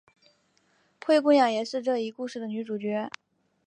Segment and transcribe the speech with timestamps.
[1.05, 3.07] 灰姑娘也是这一故事的女主角。